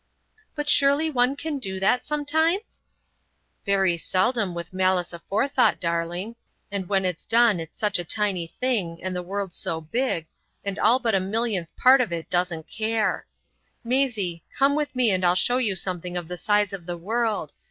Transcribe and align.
"But 0.55 0.67
surely 0.67 1.11
one 1.11 1.35
can 1.35 1.59
do 1.59 1.79
that 1.79 2.07
sometimes?" 2.07 2.81
"Very 3.67 3.97
seldom 3.97 4.55
with 4.55 4.73
malice 4.73 5.13
aforethought, 5.13 5.79
darling. 5.79 6.37
And 6.71 6.89
when 6.89 7.05
it's 7.05 7.23
done 7.23 7.59
it's 7.59 7.77
such 7.77 7.99
a 7.99 8.03
tiny 8.03 8.47
thing, 8.47 8.97
and 9.03 9.15
the 9.15 9.21
world's 9.21 9.57
so 9.57 9.79
big, 9.79 10.25
and 10.65 10.79
all 10.79 10.97
but 10.97 11.13
a 11.13 11.19
millionth 11.19 11.75
part 11.77 12.01
of 12.01 12.11
it 12.11 12.31
doesn't 12.31 12.65
care. 12.67 13.27
Maisie, 13.83 14.43
come 14.57 14.75
with 14.75 14.95
me 14.95 15.11
and 15.11 15.23
I'll 15.23 15.35
show 15.35 15.57
you 15.57 15.75
something 15.75 16.17
of 16.17 16.27
the 16.29 16.35
size 16.37 16.73
of 16.73 16.87
the 16.87 16.97
world. 16.97 17.53